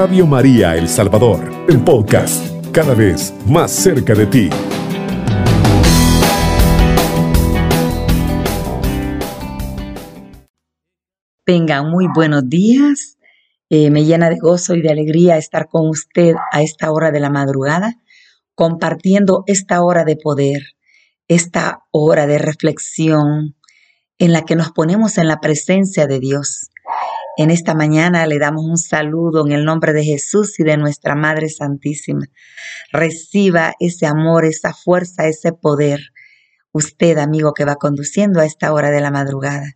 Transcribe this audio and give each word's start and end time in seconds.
Radio 0.00 0.26
María 0.26 0.76
El 0.78 0.88
Salvador, 0.88 1.66
el 1.68 1.84
podcast, 1.84 2.42
cada 2.72 2.94
vez 2.94 3.34
más 3.46 3.70
cerca 3.70 4.14
de 4.14 4.24
ti. 4.24 4.48
Vengan, 11.44 11.90
muy 11.90 12.06
buenos 12.14 12.48
días. 12.48 13.18
Eh, 13.68 13.90
me 13.90 14.06
llena 14.06 14.30
de 14.30 14.38
gozo 14.38 14.74
y 14.74 14.80
de 14.80 14.88
alegría 14.88 15.36
estar 15.36 15.68
con 15.68 15.90
usted 15.90 16.34
a 16.50 16.62
esta 16.62 16.90
hora 16.92 17.10
de 17.10 17.20
la 17.20 17.28
madrugada, 17.28 17.96
compartiendo 18.54 19.44
esta 19.46 19.82
hora 19.82 20.06
de 20.06 20.16
poder, 20.16 20.62
esta 21.28 21.80
hora 21.90 22.26
de 22.26 22.38
reflexión 22.38 23.54
en 24.16 24.32
la 24.32 24.46
que 24.46 24.56
nos 24.56 24.72
ponemos 24.72 25.18
en 25.18 25.28
la 25.28 25.40
presencia 25.40 26.06
de 26.06 26.20
Dios. 26.20 26.69
En 27.40 27.50
esta 27.50 27.74
mañana 27.74 28.26
le 28.26 28.38
damos 28.38 28.66
un 28.66 28.76
saludo 28.76 29.46
en 29.46 29.52
el 29.52 29.64
nombre 29.64 29.94
de 29.94 30.04
Jesús 30.04 30.60
y 30.60 30.62
de 30.62 30.76
nuestra 30.76 31.14
Madre 31.14 31.48
Santísima. 31.48 32.26
Reciba 32.92 33.72
ese 33.80 34.04
amor, 34.04 34.44
esa 34.44 34.74
fuerza, 34.74 35.26
ese 35.26 35.54
poder. 35.54 36.00
Usted, 36.70 37.16
amigo, 37.16 37.54
que 37.54 37.64
va 37.64 37.76
conduciendo 37.76 38.40
a 38.40 38.44
esta 38.44 38.74
hora 38.74 38.90
de 38.90 39.00
la 39.00 39.10
madrugada. 39.10 39.72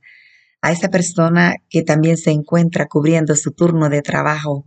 A 0.61 0.73
esa 0.73 0.91
persona 0.91 1.55
que 1.71 1.81
también 1.81 2.19
se 2.19 2.33
encuentra 2.33 2.85
cubriendo 2.87 3.35
su 3.35 3.53
turno 3.53 3.89
de 3.89 4.03
trabajo. 4.03 4.67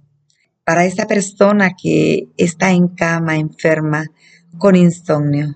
Para 0.64 0.84
esa 0.86 1.06
persona 1.06 1.74
que 1.80 2.30
está 2.36 2.72
en 2.72 2.88
cama, 2.88 3.38
enferma, 3.38 4.08
con 4.58 4.76
insomnio. 4.76 5.56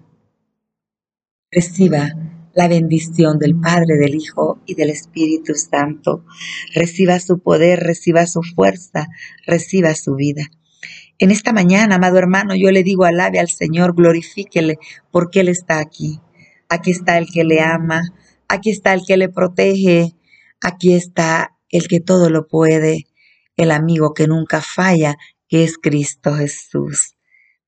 Reciba 1.50 2.12
la 2.53 2.67
bendición 2.67 3.39
del 3.39 3.55
Padre, 3.59 3.97
del 3.97 4.15
Hijo 4.15 4.59
y 4.65 4.75
del 4.75 4.89
Espíritu 4.89 5.55
Santo. 5.55 6.25
Reciba 6.73 7.19
su 7.19 7.39
poder, 7.39 7.79
reciba 7.79 8.27
su 8.27 8.41
fuerza, 8.41 9.08
reciba 9.45 9.95
su 9.95 10.16
vida. 10.16 10.49
En 11.19 11.31
esta 11.31 11.53
mañana, 11.53 11.95
amado 11.95 12.17
hermano, 12.17 12.55
yo 12.55 12.71
le 12.71 12.83
digo 12.83 13.05
alabe 13.05 13.39
al 13.39 13.49
Señor, 13.49 13.95
glorifíquele, 13.95 14.80
porque 15.11 15.41
Él 15.41 15.49
está 15.49 15.80
aquí. 15.80 16.19
Aquí 16.67 16.91
está 16.91 17.17
el 17.17 17.27
que 17.31 17.43
le 17.43 17.61
ama, 17.61 18.02
aquí 18.47 18.71
está 18.71 18.93
el 18.93 19.02
que 19.05 19.17
le 19.17 19.30
protege, 19.30 20.15
aquí 20.61 20.93
está 20.93 21.58
el 21.69 21.88
que 21.88 21.99
todo 21.99 22.30
lo 22.30 22.47
puede, 22.47 23.05
el 23.55 23.71
amigo 23.71 24.13
que 24.13 24.27
nunca 24.27 24.61
falla, 24.61 25.15
que 25.47 25.63
es 25.63 25.77
Cristo 25.77 26.33
Jesús. 26.33 27.15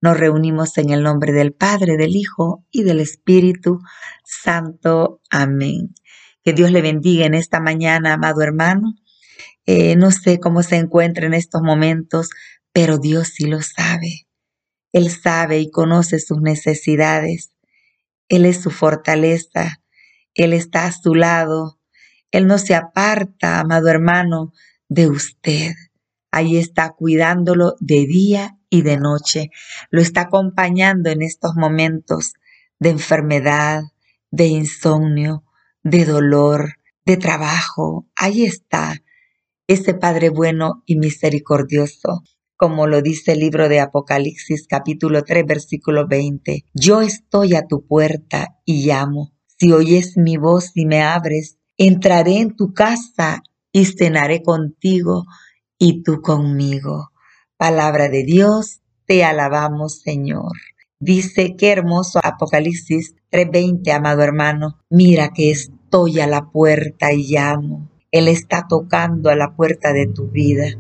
Nos 0.04 0.18
reunimos 0.18 0.78
en 0.80 0.90
el 0.90 1.02
nombre 1.02 1.32
del 1.32 1.54
Padre, 1.54 1.96
del 1.96 2.18
Hijo 2.18 2.66
y 2.72 2.84
del 2.84 3.00
Espíritu 3.00 3.80
Santo. 4.26 5.22
Amén. 5.30 5.96
Que 6.44 6.52
Dios 6.52 6.72
le 6.72 6.82
bendiga 6.82 7.26
en 7.26 7.34
esta 7.34 7.62
mañana, 7.62 8.12
amado 8.12 8.42
hermano. 8.42 8.96
Eh, 9.66 9.96
no 9.96 10.12
sé 10.12 10.42
cómo 10.42 10.62
se 10.62 10.76
encuentra 10.76 11.26
en 11.26 11.34
estos 11.34 11.62
momentos, 11.62 12.32
pero 12.74 12.98
Dios 12.98 13.30
sí 13.30 13.46
lo 13.46 13.62
sabe. 13.62 14.28
Él 14.92 15.10
sabe 15.10 15.60
y 15.60 15.72
conoce 15.72 16.20
sus 16.20 16.42
necesidades. 16.42 17.54
Él 18.28 18.44
es 18.44 18.62
su 18.62 18.72
fortaleza. 18.72 19.80
Él 20.34 20.52
está 20.52 20.86
a 20.86 20.92
su 20.92 21.16
lado. 21.16 21.80
Él 22.32 22.46
no 22.46 22.58
se 22.58 22.76
aparta, 22.76 23.62
amado 23.62 23.88
hermano, 23.88 24.52
de 24.90 25.08
usted. 25.08 25.72
Ahí 26.30 26.58
está 26.58 26.90
cuidándolo 26.90 27.76
de 27.80 28.06
día 28.06 28.58
y 28.74 28.82
de 28.82 28.98
noche. 28.98 29.52
Lo 29.92 30.02
está 30.02 30.22
acompañando 30.22 31.12
en 31.12 31.22
estos 31.22 31.54
momentos 31.56 32.34
de 32.80 32.90
enfermedad, 32.90 33.84
de 34.32 34.48
insomnio, 34.48 35.44
de 35.84 36.06
dolor, 36.06 36.80
de 37.06 37.18
trabajo. 37.18 38.08
Ahí 38.16 38.46
está 38.46 39.04
ese 39.68 39.94
Padre 39.94 40.30
bueno 40.30 40.82
y 40.88 40.96
misericordioso. 40.96 42.24
Como 42.56 42.88
lo 42.88 43.04
dice 43.04 43.34
el 43.34 43.42
libro 43.42 43.70
de 43.70 43.80
Apocalipsis 43.80 44.66
capítulo 44.68 45.24
3 45.24 45.46
versículo 45.46 46.08
20. 46.08 46.66
Yo 46.74 47.02
estoy 47.02 47.54
a 47.54 47.68
tu 47.68 47.86
puerta 47.86 48.58
y 48.66 48.88
llamo. 48.88 49.34
Si 49.46 49.72
oyes 49.72 50.18
mi 50.18 50.38
voz 50.38 50.72
y 50.74 50.88
me 50.88 51.04
abres, 51.04 51.60
entraré 51.78 52.40
en 52.40 52.56
tu 52.56 52.74
casa 52.74 53.44
y 53.72 53.86
cenaré 53.86 54.42
contigo 54.42 55.26
y 55.78 56.02
tú 56.02 56.22
conmigo. 56.22 57.13
Palabra 57.64 58.10
de 58.10 58.26
Dios, 58.26 58.82
te 59.06 59.24
alabamos 59.24 60.02
Señor. 60.02 60.52
Dice, 61.00 61.56
qué 61.56 61.72
hermoso 61.72 62.20
Apocalipsis 62.22 63.16
3:20, 63.32 63.90
amado 63.94 64.22
hermano. 64.22 64.82
Mira 64.90 65.30
que 65.30 65.50
estoy 65.50 66.20
a 66.20 66.28
la 66.28 66.52
puerta 66.52 67.14
y 67.14 67.24
llamo. 67.24 67.90
Él 68.12 68.28
está 68.28 68.66
tocando 68.68 69.30
a 69.30 69.38
la 69.38 69.56
puerta 69.56 69.94
de 69.94 70.08
tu 70.08 70.28
vida. 70.28 70.78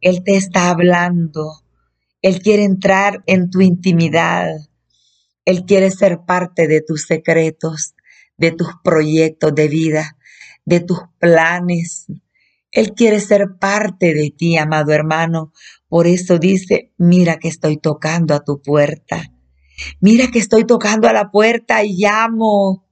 Él 0.00 0.22
te 0.22 0.36
está 0.36 0.70
hablando. 0.70 1.64
Él 2.22 2.40
quiere 2.40 2.62
entrar 2.62 3.24
en 3.26 3.50
tu 3.50 3.60
intimidad. 3.60 4.46
Él 5.44 5.64
quiere 5.64 5.90
ser 5.90 6.20
parte 6.24 6.68
de 6.68 6.82
tus 6.82 7.02
secretos, 7.06 7.96
de 8.36 8.52
tus 8.52 8.68
proyectos 8.84 9.52
de 9.56 9.66
vida, 9.66 10.16
de 10.64 10.78
tus 10.78 11.00
planes. 11.18 12.06
Él 12.70 12.94
quiere 12.94 13.20
ser 13.20 13.56
parte 13.60 14.14
de 14.14 14.30
ti, 14.30 14.56
amado 14.56 14.92
hermano, 14.92 15.52
por 15.92 16.06
eso 16.06 16.38
dice, 16.38 16.90
mira 16.96 17.36
que 17.36 17.48
estoy 17.48 17.76
tocando 17.76 18.32
a 18.32 18.42
tu 18.42 18.62
puerta. 18.62 19.30
Mira 20.00 20.28
que 20.30 20.38
estoy 20.38 20.64
tocando 20.64 21.06
a 21.06 21.12
la 21.12 21.30
puerta 21.30 21.84
y 21.84 21.98
llamo. 21.98 22.88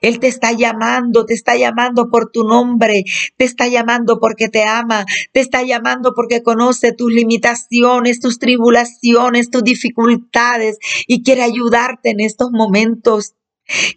Él 0.00 0.20
te 0.20 0.28
está 0.28 0.52
llamando, 0.52 1.26
te 1.26 1.34
está 1.34 1.56
llamando 1.56 2.10
por 2.10 2.30
tu 2.30 2.44
nombre, 2.44 3.02
te 3.36 3.44
está 3.44 3.66
llamando 3.66 4.20
porque 4.20 4.48
te 4.48 4.62
ama, 4.62 5.04
te 5.32 5.40
está 5.40 5.64
llamando 5.64 6.12
porque 6.14 6.44
conoce 6.44 6.92
tus 6.92 7.12
limitaciones, 7.12 8.20
tus 8.20 8.38
tribulaciones, 8.38 9.50
tus 9.50 9.64
dificultades 9.64 10.78
y 11.08 11.24
quiere 11.24 11.42
ayudarte 11.42 12.10
en 12.10 12.20
estos 12.20 12.52
momentos. 12.52 13.34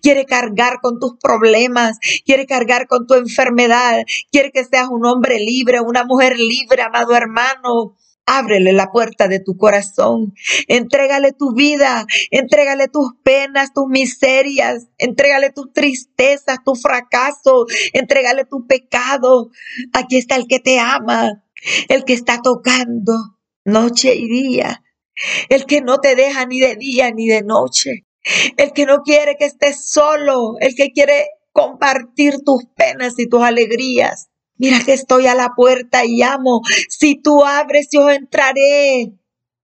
Quiere 0.01 0.25
cargar 0.25 0.79
con 0.81 0.97
tus 0.97 1.17
problemas, 1.21 1.99
quiere 2.25 2.47
cargar 2.47 2.87
con 2.87 3.05
tu 3.05 3.13
enfermedad, 3.13 4.05
quiere 4.31 4.51
que 4.51 4.65
seas 4.65 4.87
un 4.89 5.05
hombre 5.05 5.37
libre, 5.37 5.81
una 5.81 6.03
mujer 6.03 6.39
libre, 6.39 6.81
amado 6.81 7.15
hermano. 7.15 7.95
Ábrele 8.29 8.73
la 8.73 8.91
puerta 8.91 9.29
de 9.29 9.39
tu 9.39 9.55
corazón. 9.55 10.33
Entrégale 10.67 11.31
tu 11.31 11.53
vida. 11.53 12.05
Entrégale 12.29 12.89
tus 12.89 13.13
penas, 13.23 13.71
tus 13.73 13.87
miserias. 13.87 14.87
Entrégale 14.97 15.49
tus 15.51 15.71
tristezas, 15.71 16.57
tu 16.65 16.75
fracaso. 16.75 17.65
Entrégale 17.93 18.43
tu 18.43 18.67
pecado. 18.67 19.49
Aquí 19.93 20.17
está 20.17 20.35
el 20.35 20.47
que 20.47 20.59
te 20.59 20.77
ama. 20.77 21.45
El 21.87 22.03
que 22.03 22.13
está 22.13 22.41
tocando 22.41 23.13
noche 23.63 24.13
y 24.15 24.27
día. 24.27 24.83
El 25.47 25.65
que 25.65 25.79
no 25.79 25.99
te 25.99 26.15
deja 26.15 26.45
ni 26.45 26.59
de 26.59 26.75
día 26.75 27.11
ni 27.11 27.27
de 27.27 27.43
noche. 27.43 28.05
El 28.57 28.73
que 28.73 28.85
no 28.85 29.03
quiere 29.03 29.37
que 29.39 29.45
estés 29.45 29.89
solo. 29.89 30.55
El 30.59 30.75
que 30.75 30.91
quiere 30.91 31.27
compartir 31.53 32.43
tus 32.45 32.65
penas 32.75 33.13
y 33.17 33.29
tus 33.29 33.41
alegrías. 33.41 34.27
Mira 34.57 34.79
que 34.83 34.93
estoy 34.93 35.27
a 35.27 35.35
la 35.35 35.53
puerta 35.55 36.05
y 36.05 36.17
llamo. 36.17 36.61
Si 36.89 37.15
tú 37.21 37.45
abres, 37.45 37.89
yo 37.91 38.09
entraré 38.09 39.13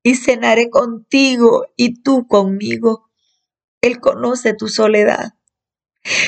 y 0.03 0.15
cenaré 0.15 0.69
contigo 0.69 1.65
y 1.75 2.01
tú 2.01 2.27
conmigo. 2.27 3.09
Él 3.81 3.99
conoce 3.99 4.53
tu 4.53 4.67
soledad. 4.67 5.33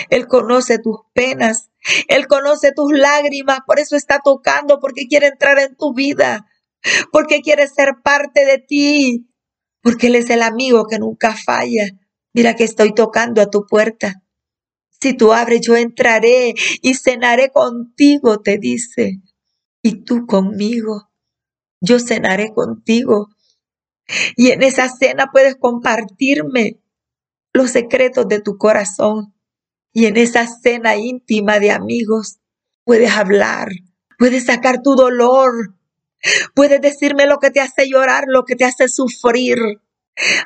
Él 0.09 0.27
conoce 0.27 0.79
tus 0.79 0.97
penas. 1.13 1.69
Él 2.07 2.27
conoce 2.27 2.71
tus 2.71 2.91
lágrimas. 2.91 3.59
Por 3.65 3.79
eso 3.79 3.95
está 3.95 4.19
tocando, 4.23 4.79
porque 4.79 5.07
quiere 5.07 5.27
entrar 5.27 5.59
en 5.59 5.75
tu 5.75 5.93
vida. 5.93 6.47
Porque 7.11 7.41
quiere 7.41 7.67
ser 7.67 7.95
parte 8.03 8.45
de 8.45 8.57
ti. 8.57 9.29
Porque 9.81 10.07
Él 10.07 10.15
es 10.15 10.29
el 10.29 10.41
amigo 10.41 10.87
que 10.87 10.99
nunca 10.99 11.35
falla. 11.35 11.85
Mira 12.33 12.55
que 12.55 12.63
estoy 12.63 12.93
tocando 12.93 13.41
a 13.41 13.49
tu 13.49 13.65
puerta. 13.65 14.24
Si 15.05 15.13
tú 15.13 15.33
abres, 15.33 15.61
yo 15.61 15.75
entraré 15.75 16.55
y 16.81 16.95
cenaré 16.95 17.51
contigo, 17.51 18.41
te 18.41 18.57
dice. 18.57 19.21
Y 19.83 20.03
tú 20.03 20.25
conmigo. 20.25 21.11
Yo 21.79 21.99
cenaré 21.99 22.51
contigo. 22.55 23.29
Y 24.35 24.49
en 24.49 24.63
esa 24.63 24.89
cena 24.89 25.29
puedes 25.31 25.57
compartirme 25.57 26.81
los 27.53 27.69
secretos 27.69 28.27
de 28.27 28.41
tu 28.41 28.57
corazón. 28.57 29.35
Y 29.93 30.07
en 30.07 30.17
esa 30.17 30.47
cena 30.47 30.95
íntima 30.95 31.59
de 31.59 31.69
amigos 31.69 32.39
puedes 32.83 33.11
hablar, 33.11 33.67
puedes 34.17 34.47
sacar 34.47 34.81
tu 34.81 34.95
dolor, 34.95 35.75
puedes 36.55 36.81
decirme 36.81 37.27
lo 37.27 37.37
que 37.37 37.51
te 37.51 37.61
hace 37.61 37.87
llorar, 37.87 38.23
lo 38.25 38.43
que 38.43 38.55
te 38.55 38.65
hace 38.65 38.87
sufrir. 38.87 39.59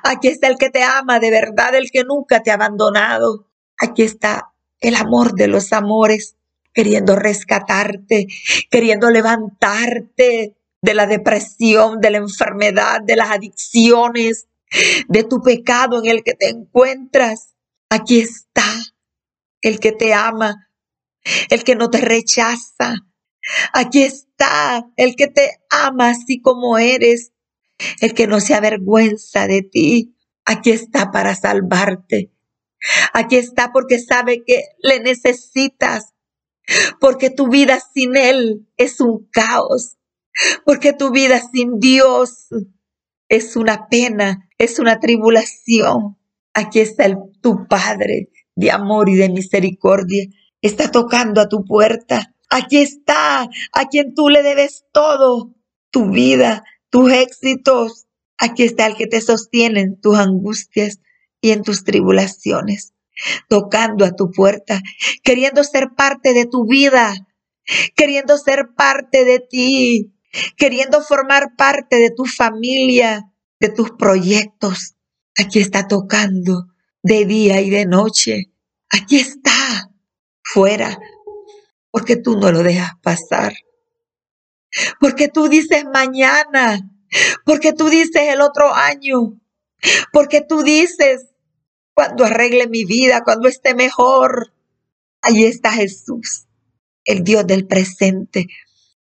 Aquí 0.03 0.27
está 0.27 0.49
el 0.49 0.57
que 0.57 0.69
te 0.69 0.83
ama 0.83 1.21
de 1.21 1.31
verdad, 1.31 1.75
el 1.75 1.91
que 1.91 2.03
nunca 2.03 2.43
te 2.43 2.51
ha 2.51 2.55
abandonado. 2.55 3.48
Aquí 3.79 4.03
está 4.03 4.51
el 4.79 4.95
amor 4.95 5.33
de 5.33 5.47
los 5.47 5.73
amores, 5.73 6.35
queriendo 6.73 7.15
rescatarte, 7.15 8.27
queriendo 8.69 9.09
levantarte 9.09 10.55
de 10.81 10.93
la 10.93 11.07
depresión, 11.07 11.99
de 11.99 12.11
la 12.11 12.17
enfermedad, 12.17 13.01
de 13.01 13.15
las 13.15 13.31
adicciones, 13.31 14.47
de 15.07 15.23
tu 15.23 15.41
pecado 15.41 15.99
en 16.03 16.09
el 16.09 16.23
que 16.23 16.33
te 16.33 16.49
encuentras. 16.49 17.55
Aquí 17.89 18.19
está 18.19 18.71
el 19.61 19.79
que 19.79 19.91
te 19.91 20.13
ama, 20.13 20.69
el 21.49 21.63
que 21.63 21.75
no 21.75 21.89
te 21.89 21.99
rechaza, 21.99 22.95
Aquí 23.73 24.03
está 24.03 24.87
el 24.95 25.15
que 25.15 25.27
te 25.27 25.59
ama 25.69 26.09
así 26.09 26.41
como 26.41 26.77
eres, 26.77 27.31
el 28.01 28.13
que 28.13 28.27
no 28.27 28.39
se 28.39 28.53
avergüenza 28.53 29.47
de 29.47 29.61
ti. 29.63 30.15
Aquí 30.45 30.71
está 30.71 31.11
para 31.11 31.35
salvarte. 31.35 32.31
Aquí 33.13 33.35
está 33.35 33.71
porque 33.71 33.99
sabe 33.99 34.43
que 34.45 34.63
le 34.79 34.99
necesitas, 34.99 36.13
porque 36.99 37.29
tu 37.29 37.49
vida 37.49 37.79
sin 37.93 38.15
Él 38.15 38.67
es 38.77 39.01
un 39.01 39.27
caos, 39.31 39.97
porque 40.65 40.93
tu 40.93 41.11
vida 41.11 41.41
sin 41.51 41.79
Dios 41.79 42.47
es 43.27 43.55
una 43.55 43.87
pena, 43.87 44.49
es 44.57 44.79
una 44.79 44.99
tribulación. 44.99 46.17
Aquí 46.53 46.79
está 46.79 47.05
tu 47.41 47.67
Padre 47.67 48.29
de 48.55 48.71
amor 48.71 49.09
y 49.09 49.15
de 49.15 49.29
misericordia. 49.29 50.25
Está 50.61 50.91
tocando 50.91 51.41
a 51.41 51.47
tu 51.47 51.63
puerta. 51.63 52.33
Aquí 52.49 52.77
está, 52.77 53.43
a 53.43 53.85
quien 53.89 54.13
tú 54.15 54.29
le 54.29 54.41
debes 54.41 54.85
todo, 54.91 55.53
tu 55.91 56.09
vida, 56.09 56.63
tus 56.89 57.11
éxitos. 57.11 58.07
Aquí 58.37 58.63
está 58.63 58.87
el 58.87 58.95
que 58.95 59.07
te 59.07 59.21
sostiene 59.21 59.81
en 59.81 60.01
tus 60.01 60.17
angustias 60.17 60.99
y 61.41 61.51
en 61.51 61.63
tus 61.63 61.83
tribulaciones, 61.83 62.93
tocando 63.47 64.05
a 64.05 64.15
tu 64.15 64.31
puerta, 64.31 64.81
queriendo 65.23 65.63
ser 65.63 65.89
parte 65.95 66.33
de 66.33 66.45
tu 66.45 66.65
vida, 66.65 67.13
queriendo 67.95 68.37
ser 68.37 68.69
parte 68.75 69.25
de 69.25 69.39
ti, 69.39 70.13
queriendo 70.57 71.01
formar 71.01 71.55
parte 71.57 71.97
de 71.97 72.11
tu 72.11 72.25
familia, 72.25 73.31
de 73.59 73.69
tus 73.69 73.91
proyectos. 73.91 74.95
Aquí 75.37 75.59
está 75.59 75.87
tocando 75.87 76.67
de 77.03 77.25
día 77.25 77.61
y 77.61 77.69
de 77.69 77.85
noche. 77.85 78.51
Aquí 78.89 79.19
está, 79.19 79.91
fuera, 80.41 80.97
porque 81.91 82.15
tú 82.15 82.37
no 82.37 82.51
lo 82.51 82.63
dejas 82.63 82.91
pasar. 83.01 83.53
Porque 84.99 85.27
tú 85.27 85.47
dices 85.47 85.85
mañana, 85.91 86.79
porque 87.45 87.73
tú 87.73 87.89
dices 87.89 88.21
el 88.21 88.41
otro 88.41 88.73
año, 88.73 89.39
porque 90.11 90.41
tú 90.41 90.61
dices 90.63 91.28
cuando 91.99 92.23
arregle 92.23 92.69
mi 92.69 92.85
vida, 92.85 93.23
cuando 93.25 93.49
esté 93.49 93.75
mejor. 93.75 94.53
Allí 95.21 95.43
está 95.43 95.73
Jesús, 95.73 96.47
el 97.03 97.25
Dios 97.25 97.45
del 97.45 97.67
presente. 97.67 98.47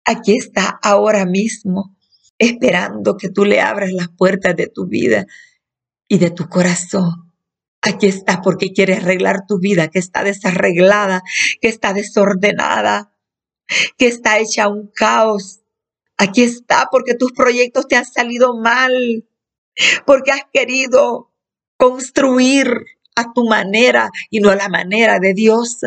Aquí 0.05 0.37
está 0.37 0.81
ahora 0.83 1.25
mismo, 1.25 1.97
esperando 2.37 3.17
que 3.17 3.31
tú 3.31 3.47
le 3.47 3.63
abras 3.63 3.91
las 3.91 4.09
puertas 4.11 4.55
de 4.55 4.67
tu 4.67 4.87
vida 4.87 5.25
y 6.09 6.19
de 6.19 6.31
tu 6.31 6.51
corazón. 6.51 7.33
Aquí 7.81 8.07
está 8.07 8.43
porque 8.43 8.75
quiere 8.75 8.97
arreglar 8.97 9.47
tu 9.49 9.59
vida 9.59 9.89
que 9.89 9.99
está 9.99 10.23
desarreglada, 10.23 11.23
que 11.63 11.69
está 11.69 11.95
desordenada, 11.95 13.17
que 13.97 14.09
está 14.09 14.41
hecha 14.41 14.69
un 14.69 14.91
caos. 14.95 15.63
Aquí 16.19 16.43
está 16.43 16.89
porque 16.93 17.15
tus 17.15 17.33
proyectos 17.33 17.89
te 17.89 17.97
han 17.97 18.05
salido 18.05 18.55
mal, 18.59 19.27
porque 20.05 20.33
has 20.33 20.43
querido 20.53 21.31
construir 21.77 22.69
a 23.17 23.33
tu 23.33 23.45
manera 23.45 24.11
y 24.31 24.41
no 24.41 24.51
a 24.51 24.57
la 24.57 24.69
manera 24.69 25.19
de 25.19 25.35
Dios. 25.35 25.81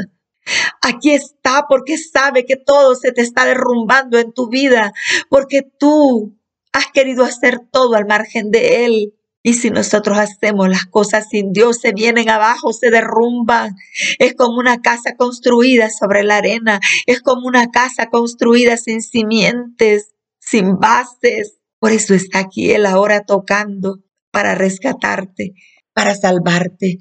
Aquí 0.81 1.11
está 1.11 1.65
porque 1.67 1.97
sabe 1.97 2.45
que 2.45 2.55
todo 2.55 2.95
se 2.95 3.11
te 3.11 3.21
está 3.21 3.45
derrumbando 3.45 4.17
en 4.17 4.31
tu 4.33 4.47
vida, 4.47 4.93
porque 5.29 5.61
tú 5.61 6.37
has 6.71 6.87
querido 6.87 7.23
hacer 7.23 7.59
todo 7.71 7.95
al 7.95 8.05
margen 8.05 8.51
de 8.51 8.85
Él. 8.85 9.13
Y 9.43 9.53
si 9.53 9.69
nosotros 9.69 10.17
hacemos 10.17 10.67
las 10.67 10.85
cosas 10.85 11.27
sin 11.29 11.53
Dios, 11.53 11.79
se 11.79 11.93
vienen 11.93 12.29
abajo, 12.29 12.73
se 12.73 12.89
derrumban. 12.89 13.75
Es 14.19 14.33
como 14.33 14.57
una 14.57 14.81
casa 14.81 15.15
construida 15.15 15.89
sobre 15.89 16.23
la 16.23 16.37
arena. 16.37 16.79
Es 17.05 17.21
como 17.21 17.47
una 17.47 17.71
casa 17.71 18.07
construida 18.09 18.75
sin 18.75 19.01
simientes, 19.01 20.13
sin 20.39 20.77
bases. 20.79 21.59
Por 21.79 21.91
eso 21.91 22.13
está 22.13 22.39
aquí 22.39 22.71
Él 22.71 22.85
ahora 22.85 23.23
tocando 23.23 23.99
para 24.31 24.53
rescatarte, 24.53 25.53
para 25.97 26.13
salvarte. 26.13 26.99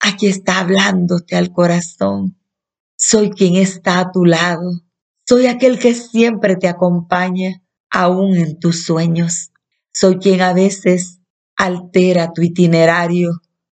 Aquí 0.00 0.26
está 0.26 0.60
hablándote 0.60 1.36
al 1.36 1.52
corazón. 1.52 2.38
Soy 2.96 3.28
quien 3.28 3.56
está 3.56 4.00
a 4.00 4.10
tu 4.10 4.24
lado. 4.24 4.70
Soy 5.26 5.48
aquel 5.48 5.78
que 5.78 5.92
siempre 5.92 6.56
te 6.56 6.66
acompaña, 6.66 7.62
aún 7.90 8.38
en 8.38 8.58
tus 8.58 8.86
sueños. 8.86 9.50
Soy 9.92 10.16
quien 10.16 10.40
a 10.40 10.54
veces 10.54 11.20
altera 11.56 12.32
tu 12.32 12.40
itinerario 12.40 13.32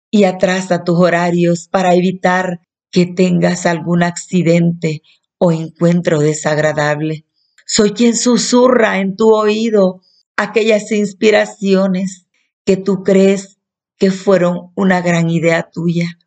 y 0.09 0.23
atrasa 0.23 0.83
tus 0.83 0.97
horarios 0.97 1.67
para 1.67 1.93
evitar 1.93 2.61
que 2.89 3.05
tengas 3.05 3.67
algún 3.67 4.01
accidente 4.01 5.03
o 5.37 5.51
encuentro 5.51 6.19
desagradable. 6.19 7.27
Soy 7.67 7.91
quien 7.91 8.17
susurra 8.17 8.97
en 8.97 9.15
tu 9.15 9.35
oído 9.35 10.01
aquellas 10.35 10.91
inspiraciones 10.91 12.25
que 12.65 12.75
tú 12.75 13.03
crees 13.03 13.52
que 13.97 14.11
fueron 14.11 14.71
una 14.75 15.01
gran 15.01 15.29
idea 15.29 15.69
tuya. 15.71 16.19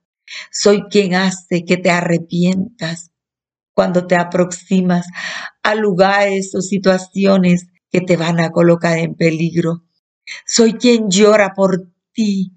Soy 0.51 0.83
quien 0.91 1.15
hace 1.15 1.65
que 1.65 1.77
te 1.77 1.91
arrepientas 1.91 3.11
cuando 3.75 4.07
te 4.07 4.17
aproximas 4.17 5.07
a 5.63 5.75
lugares 5.75 6.55
o 6.55 6.63
situaciones 6.63 7.67
que 7.91 8.01
te 8.01 8.17
van 8.17 8.41
a 8.41 8.51
colocar 8.51 8.99
en 8.99 9.15
peligro. 9.15 9.85
Soy 10.47 10.75
quien 10.75 11.11
llora 11.11 11.53
por 11.55 11.93
ti 12.13 12.53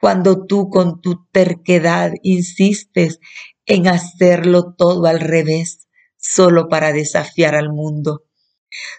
cuando 0.00 0.46
tú 0.46 0.70
con 0.70 1.00
tu 1.00 1.26
terquedad 1.32 2.12
insistes 2.22 3.18
en 3.66 3.88
hacerlo 3.88 4.74
todo 4.76 5.06
al 5.06 5.20
revés, 5.20 5.88
solo 6.16 6.68
para 6.68 6.92
desafiar 6.92 7.54
al 7.54 7.70
mundo. 7.70 8.24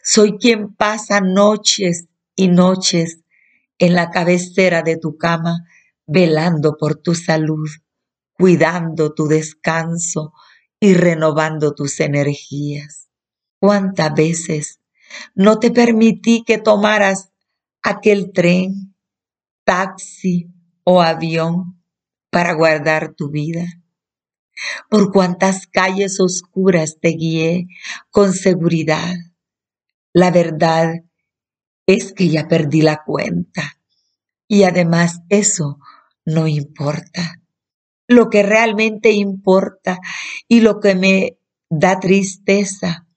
Soy 0.04 0.38
quien 0.38 0.76
pasa 0.76 1.22
noches 1.22 2.08
y 2.36 2.50
noches 2.50 3.21
en 3.82 3.96
la 3.96 4.12
cabecera 4.12 4.84
de 4.84 4.96
tu 4.96 5.18
cama, 5.18 5.58
velando 6.06 6.78
por 6.78 6.96
tu 6.96 7.16
salud, 7.16 7.68
cuidando 8.38 9.14
tu 9.14 9.28
descanso 9.28 10.34
y 10.80 10.94
renovando 10.94 11.74
tus 11.74 12.00
energías. 12.00 13.10
¿Cuántas 13.60 14.14
veces 14.14 14.80
no 15.36 15.60
te 15.60 15.72
permití 15.72 16.44
que 16.46 16.58
tomaras 16.58 17.32
aquel 17.82 18.32
tren, 18.34 18.96
taxi 19.64 20.48
o 20.84 21.02
avión 21.02 21.82
para 22.30 22.54
guardar 22.54 23.14
tu 23.16 23.30
vida. 23.30 23.66
Por 24.90 25.12
cuántas 25.12 25.68
calles 25.68 26.20
oscuras 26.20 26.98
te 27.02 27.10
guié 27.10 27.68
con 28.10 28.34
seguridad. 28.34 29.16
La 30.14 30.30
verdad 30.30 31.04
es 31.94 32.14
que 32.14 32.30
ya 32.30 32.48
perdí 32.48 32.82
la 32.82 33.04
cuenta. 33.06 33.78
Y 34.48 34.64
además 34.64 35.22
eso 35.30 35.80
no 36.26 36.48
importa. 36.48 37.42
Lo 38.08 38.30
que 38.30 38.44
realmente 38.44 39.12
importa 39.12 40.00
y 40.48 40.62
lo 40.62 40.80
que 40.80 40.96
me 40.96 41.38
da 41.70 42.00
tristeza 42.00 43.08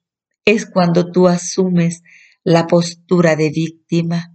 es 0.45 0.66
cuando 0.66 1.11
tú 1.11 1.28
asumes 1.28 2.02
la 2.45 2.66
postura 2.66 3.35
de 3.37 3.50
víctima 3.50 4.33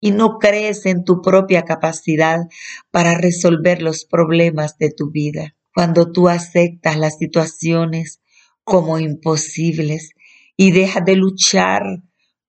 y 0.00 0.10
no 0.10 0.38
crees 0.38 0.84
en 0.86 1.04
tu 1.04 1.22
propia 1.22 1.62
capacidad 1.62 2.40
para 2.90 3.16
resolver 3.16 3.80
los 3.82 4.04
problemas 4.04 4.76
de 4.78 4.90
tu 4.90 5.10
vida. 5.10 5.54
Cuando 5.74 6.10
tú 6.10 6.28
aceptas 6.28 6.98
las 6.98 7.18
situaciones 7.18 8.20
como 8.64 8.98
imposibles 8.98 10.10
y 10.56 10.72
dejas 10.72 11.04
de 11.04 11.16
luchar 11.16 11.82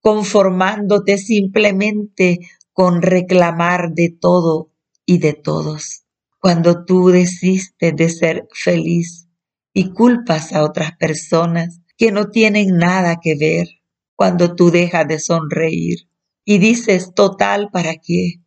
conformándote 0.03 1.17
simplemente 1.17 2.39
con 2.74 3.01
reclamar 3.01 3.93
de 3.93 4.10
todo 4.10 4.69
y 5.05 5.19
de 5.19 5.31
todos. 5.31 6.03
Cuando 6.41 6.83
tú 6.83 7.07
desistes 7.07 7.95
de 7.95 8.10
ser 8.10 8.48
feliz 8.53 9.29
y 9.74 9.93
culpas 9.93 10.51
a 10.51 10.65
otras 10.65 10.98
personas 10.98 11.79
que 11.98 12.12
no 12.12 12.29
tienen 12.31 12.75
nada 12.75 13.22
que 13.22 13.36
ver. 13.36 13.67
Cuando 14.15 14.55
tú 14.55 14.72
dejas 14.72 15.07
de 15.07 15.19
sonreír 15.19 16.10
y 16.43 16.57
dices, 16.57 17.13
total, 17.15 17.69
¿para 17.72 17.95
qué? 17.95 18.41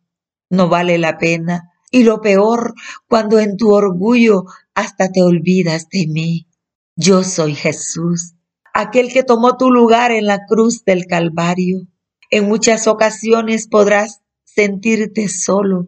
No 0.51 0.69
vale 0.69 0.99
la 0.99 1.17
pena. 1.17 1.71
Y 1.89 2.03
lo 2.03 2.21
peor, 2.21 2.75
cuando 3.07 3.39
en 3.39 3.57
tu 3.57 3.73
orgullo 3.73 4.43
hasta 4.75 5.11
te 5.11 5.23
olvidas 5.23 5.89
de 5.89 6.05
mí. 6.05 6.47
Yo 6.95 7.23
soy 7.23 7.55
Jesús, 7.55 8.35
aquel 8.77 9.11
que 9.11 9.23
tomó 9.23 9.57
tu 9.57 9.71
lugar 9.71 10.11
en 10.11 10.27
la 10.27 10.45
cruz 10.45 10.85
del 10.85 11.07
Calvario. 11.07 11.87
En 12.29 12.47
muchas 12.47 12.85
ocasiones 12.85 13.67
podrás 13.67 14.21
sentirte 14.43 15.29
solo, 15.29 15.87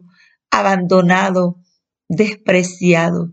abandonado, 0.50 1.60
despreciado, 2.08 3.32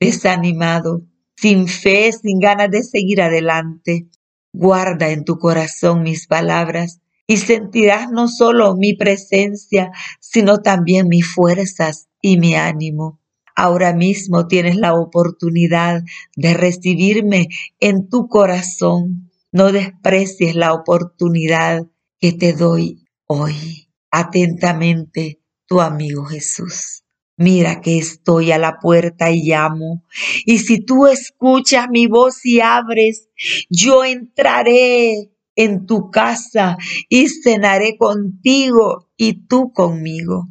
desanimado, 0.00 1.02
sin 1.36 1.68
fe, 1.68 2.10
sin 2.10 2.38
ganas 2.40 2.70
de 2.70 2.82
seguir 2.82 3.20
adelante. 3.20 4.08
Guarda 4.54 5.10
en 5.10 5.24
tu 5.24 5.38
corazón 5.38 6.02
mis 6.02 6.26
palabras 6.26 7.02
y 7.26 7.36
sentirás 7.36 8.10
no 8.10 8.28
solo 8.28 8.76
mi 8.76 8.94
presencia, 8.94 9.90
sino 10.20 10.62
también 10.62 11.08
mis 11.08 11.30
fuerzas 11.34 12.08
y 12.22 12.38
mi 12.38 12.54
ánimo. 12.54 13.20
Ahora 13.58 13.94
mismo 13.94 14.46
tienes 14.46 14.76
la 14.76 14.94
oportunidad 14.94 16.02
de 16.36 16.52
recibirme 16.52 17.48
en 17.80 18.08
tu 18.10 18.28
corazón, 18.28 19.30
No 19.50 19.72
desprecies 19.72 20.54
la 20.54 20.74
oportunidad 20.74 21.86
que 22.20 22.32
te 22.32 22.52
doy 22.52 23.06
hoy. 23.26 23.88
Atentamente, 24.10 25.40
tu 25.66 25.80
amigo 25.80 26.26
Jesús. 26.26 27.04
Mira 27.38 27.80
que 27.80 27.96
estoy 27.96 28.52
a 28.52 28.58
la 28.58 28.78
puerta 28.78 29.30
y 29.30 29.42
llamo. 29.42 30.04
Y 30.44 30.58
si 30.58 30.84
tú 30.84 31.06
escuchas 31.06 31.86
mi 31.90 32.06
voz 32.08 32.44
y 32.44 32.60
abres, 32.60 33.30
yo 33.70 34.04
entraré 34.04 35.30
en 35.54 35.86
tu 35.86 36.10
casa 36.10 36.76
y 37.08 37.28
cenaré 37.28 37.96
contigo 37.96 39.08
y 39.16 39.46
tú 39.46 39.72
conmigo. 39.72 40.48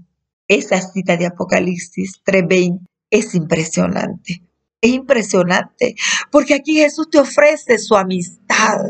Esa 0.47 0.81
cita 0.81 1.17
de 1.17 1.27
Apocalipsis 1.27 2.21
3:20 2.24 2.94
es 3.19 3.36
impresionante. 3.36 4.43
Es 4.81 4.91
impresionante 4.91 5.95
porque 6.31 6.53
aquí 6.53 6.75
Jesús 6.75 7.10
te 7.10 7.19
ofrece 7.19 7.79
su 7.79 7.95
amistad, 7.95 8.81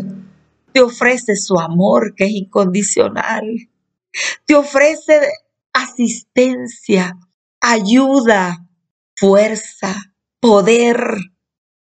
te 0.73 0.81
ofrece 0.81 1.35
su 1.35 1.57
amor 1.59 2.15
que 2.15 2.25
es 2.25 2.31
incondicional, 2.31 3.45
te 4.45 4.55
ofrece 4.55 5.21
asistencia, 5.73 7.17
ayuda, 7.61 8.67
fuerza, 9.15 9.95
poder. 10.39 11.17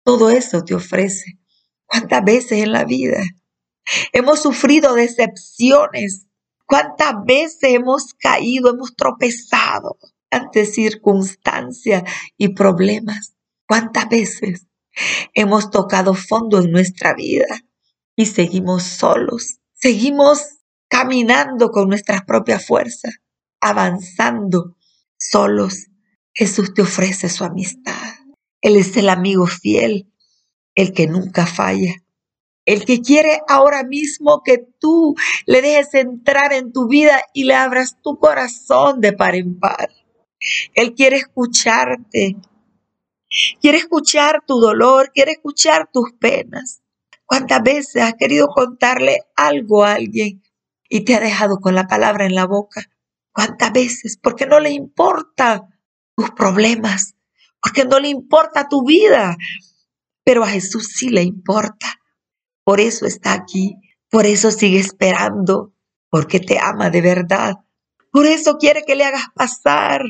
Todo 0.03 0.29
eso 0.29 0.63
te 0.63 0.75
ofrece. 0.75 1.39
¿Cuántas 1.85 2.23
veces 2.23 2.63
en 2.63 2.71
la 2.71 2.85
vida 2.85 3.23
hemos 4.11 4.41
sufrido 4.41 4.93
decepciones? 4.93 6.27
¿Cuántas 6.65 7.13
veces 7.25 7.63
hemos 7.63 8.13
caído, 8.13 8.69
hemos 8.69 8.95
tropezado 8.95 9.97
ante 10.33 10.65
circunstancias 10.65 12.03
y 12.37 12.49
problemas? 12.49 13.35
¿Cuántas 13.67 14.09
veces 14.09 14.67
hemos 15.33 15.71
tocado 15.71 16.13
fondo 16.13 16.59
en 16.59 16.71
nuestra 16.71 17.13
vida 17.13 17.47
y 18.15 18.25
seguimos 18.25 18.83
solos? 18.83 19.59
Seguimos 19.73 20.41
caminando 20.89 21.71
con 21.71 21.89
nuestras 21.89 22.23
propias 22.23 22.65
fuerzas, 22.65 23.15
avanzando 23.61 24.75
solos. 25.17 25.87
Jesús 26.33 26.73
te 26.73 26.81
ofrece 26.81 27.29
su 27.29 27.43
amistad. 27.43 28.13
Él 28.61 28.75
es 28.75 28.95
el 28.97 29.09
amigo 29.09 29.45
fiel, 29.45 30.11
el 30.75 30.93
que 30.93 31.07
nunca 31.07 31.45
falla, 31.45 31.95
el 32.65 32.85
que 32.85 33.01
quiere 33.01 33.41
ahora 33.47 33.83
mismo 33.83 34.41
que 34.43 34.65
tú 34.79 35.15
le 35.45 35.61
dejes 35.61 35.93
entrar 35.95 36.53
en 36.53 36.71
tu 36.71 36.87
vida 36.87 37.21
y 37.33 37.43
le 37.43 37.55
abras 37.55 37.97
tu 38.01 38.17
corazón 38.17 39.01
de 39.01 39.13
par 39.13 39.35
en 39.35 39.59
par. 39.59 39.89
Él 40.73 40.93
quiere 40.93 41.17
escucharte, 41.17 42.37
quiere 43.61 43.77
escuchar 43.77 44.43
tu 44.45 44.59
dolor, 44.59 45.11
quiere 45.13 45.33
escuchar 45.33 45.89
tus 45.91 46.11
penas. 46.19 46.81
¿Cuántas 47.25 47.63
veces 47.63 48.03
has 48.03 48.13
querido 48.15 48.47
contarle 48.47 49.21
algo 49.35 49.83
a 49.83 49.93
alguien 49.93 50.43
y 50.89 51.01
te 51.01 51.15
ha 51.15 51.19
dejado 51.19 51.59
con 51.59 51.73
la 51.75 51.87
palabra 51.87 52.25
en 52.25 52.35
la 52.35 52.45
boca? 52.45 52.83
¿Cuántas 53.31 53.71
veces? 53.71 54.17
Porque 54.21 54.45
no 54.45 54.59
le 54.59 54.71
importa 54.71 55.67
tus 56.15 56.31
problemas, 56.31 57.15
porque 57.61 57.85
no 57.85 57.99
le 57.99 58.09
importa 58.09 58.69
tu 58.69 58.85
vida, 58.85 59.35
pero 60.23 60.43
a 60.43 60.49
Jesús 60.49 60.89
sí 60.95 61.09
le 61.09 61.23
importa. 61.23 61.99
Por 62.63 62.79
eso 62.79 63.05
está 63.05 63.33
aquí, 63.33 63.75
por 64.09 64.25
eso 64.25 64.51
sigue 64.51 64.79
esperando, 64.79 65.73
porque 66.09 66.39
te 66.39 66.59
ama 66.59 66.89
de 66.89 67.01
verdad. 67.01 67.55
Por 68.11 68.27
eso 68.27 68.57
quiere 68.57 68.83
que 68.85 68.95
le 68.95 69.05
hagas 69.05 69.25
pasar 69.33 70.03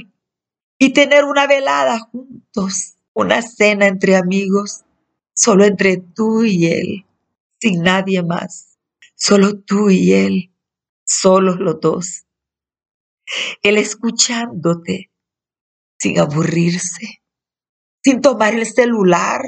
y 0.84 0.92
tener 0.92 1.24
una 1.24 1.48
velada 1.48 1.98
juntos, 1.98 2.98
una 3.14 3.42
cena 3.42 3.88
entre 3.88 4.18
amigos, 4.18 4.84
solo 5.34 5.64
entre 5.64 5.96
tú 5.96 6.44
y 6.44 6.66
Él, 6.66 7.06
sin 7.58 7.84
nadie 7.84 8.22
más, 8.22 8.78
solo 9.16 9.62
tú 9.62 9.90
y 9.90 10.12
Él, 10.12 10.54
solos 11.06 11.56
los 11.60 11.80
dos. 11.80 12.26
Él 13.62 13.78
escuchándote 13.78 15.10
sin 15.98 16.20
aburrirse, 16.20 17.24
sin 18.04 18.20
tomar 18.20 18.54
el 18.54 18.66
celular, 18.66 19.42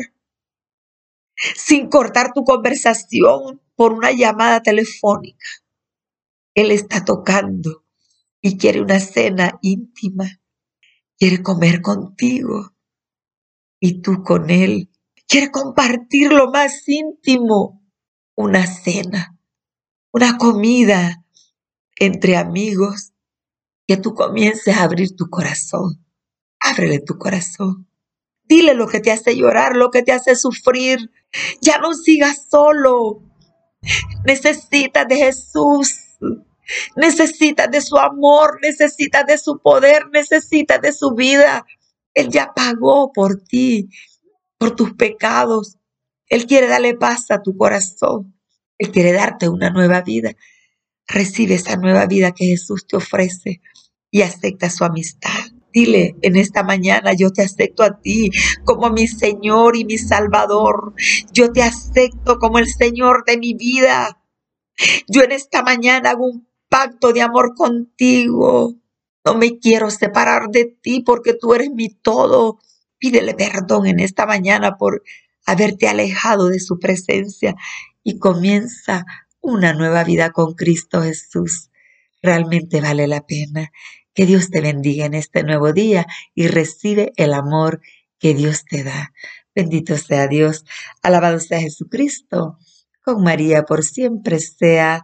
sin 1.36 1.90
cortar 1.90 2.32
tu 2.34 2.46
conversación 2.46 3.62
por 3.76 3.92
una 3.92 4.14
llamada 4.14 4.62
telefónica. 4.62 5.48
Él 6.54 6.72
está 6.72 7.04
tocando 7.04 7.84
y 8.40 8.58
quiere 8.58 8.80
una 8.80 9.02
cena 9.02 9.60
íntima. 9.62 10.40
Quiere 11.18 11.42
comer 11.42 11.82
contigo 11.82 12.74
y 13.80 14.02
tú 14.02 14.24
con 14.24 14.50
Él. 14.50 14.90
Quiere 15.28 15.52
compartir 15.52 16.32
lo 16.32 16.52
más 16.52 16.88
íntimo, 16.88 17.82
una 18.36 18.68
cena, 18.68 19.40
una 20.12 20.38
comida 20.38 21.24
entre 21.98 22.38
amigos, 22.38 23.14
que 23.88 23.98
tú 23.98 24.14
comiences 24.14 24.76
a 24.76 24.84
abrir 24.84 25.16
tu 25.16 25.30
corazón. 25.30 26.06
Ábrele 26.60 27.00
tu 27.00 27.18
corazón. 27.18 27.88
Dile 28.44 28.74
lo 28.74 28.88
que 28.88 29.00
te 29.00 29.12
hace 29.12 29.36
llorar, 29.36 29.76
lo 29.76 29.92
que 29.92 30.04
te 30.04 30.12
hace 30.12 30.36
sufrir. 30.36 31.12
Ya 31.62 31.80
no 31.80 31.94
sigas 31.94 32.48
solo. 32.50 33.22
Necesitas 34.26 35.08
de 35.08 35.16
Jesús. 35.18 35.96
Necesitas 36.96 37.70
de 37.72 37.82
su 37.82 37.98
amor, 37.98 38.60
necesitas 38.62 39.26
de 39.26 39.38
su 39.38 39.60
poder, 39.60 40.08
necesitas 40.12 40.82
de 40.82 40.92
su 40.92 41.12
vida. 41.14 41.66
Él 42.14 42.30
ya 42.30 42.54
pagó 42.56 43.12
por 43.14 43.42
ti, 43.42 43.90
por 44.58 44.76
tus 44.76 44.94
pecados. 44.94 45.78
Él 46.28 46.46
quiere 46.46 46.68
darle 46.68 46.96
paz 46.96 47.30
a 47.32 47.42
tu 47.42 47.56
corazón. 47.56 48.36
Él 48.78 48.92
quiere 48.92 49.12
darte 49.12 49.50
una 49.50 49.70
nueva 49.70 50.02
vida. 50.02 50.34
Recibe 51.08 51.56
esa 51.56 51.76
nueva 51.76 52.08
vida 52.08 52.32
que 52.32 52.46
Jesús 52.46 52.88
te 52.88 52.98
ofrece 52.98 53.62
y 54.12 54.22
acepta 54.22 54.70
su 54.70 54.84
amistad. 54.84 55.52
Dile 55.72 56.16
en 56.22 56.38
esta 56.38 56.64
mañana, 56.64 57.14
yo 57.14 57.32
te 57.32 57.42
acepto 57.42 57.84
a 57.84 58.00
ti 58.00 58.32
como 58.64 58.90
mi 58.90 59.08
Señor 59.08 59.76
y 59.76 59.84
mi 59.84 59.98
Salvador. 59.98 60.94
Yo 61.34 61.52
te 61.52 61.62
acepto 61.62 62.40
como 62.40 62.60
el 62.60 62.68
Señor 62.68 63.26
de 63.26 63.38
mi 63.38 63.54
vida. 63.54 64.22
Yo 65.08 65.22
en 65.22 65.34
esta 65.34 65.64
mañana 65.64 66.12
hago 66.12 66.28
un 66.28 66.48
pacto 66.70 67.14
de 67.14 67.22
amor 67.22 67.54
contigo. 67.56 68.76
No 69.26 69.36
me 69.36 69.60
quiero 69.60 69.90
separar 69.90 70.50
de 70.50 70.66
ti 70.82 71.02
porque 71.02 71.34
tú 71.34 71.54
eres 71.54 71.72
mi 71.72 71.90
todo. 71.90 72.60
Pídele 72.98 73.34
perdón 73.34 73.88
en 73.88 74.00
esta 74.00 74.26
mañana 74.26 74.78
por 74.78 75.04
haberte 75.46 75.88
alejado 75.88 76.50
de 76.50 76.60
su 76.60 76.80
presencia 76.80 77.56
y 78.04 78.20
comienza 78.20 79.06
una 79.42 79.74
nueva 79.74 80.04
vida 80.04 80.32
con 80.32 80.54
Cristo 80.54 81.02
Jesús. 81.02 81.70
Realmente 82.22 82.82
vale 82.82 83.08
la 83.08 83.26
pena. 83.26 83.72
Que 84.14 84.26
Dios 84.26 84.50
te 84.50 84.62
bendiga 84.62 85.06
en 85.06 85.14
este 85.14 85.44
nuevo 85.44 85.74
día 85.74 86.08
y 86.34 86.48
recibe 86.48 87.12
el 87.18 87.34
amor 87.34 87.82
que 88.18 88.34
Dios 88.34 88.64
te 88.64 88.84
da. 88.84 89.12
Bendito 89.54 89.98
sea 89.98 90.28
Dios, 90.28 90.66
alabado 91.02 91.40
sea 91.40 91.60
Jesucristo, 91.60 92.58
con 93.04 93.24
María 93.24 93.64
por 93.64 93.84
siempre 93.84 94.40
sea 94.40 95.04